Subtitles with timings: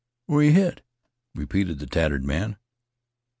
[0.25, 0.81] "Where yeh hit?"
[1.35, 2.57] repeated the tattered man.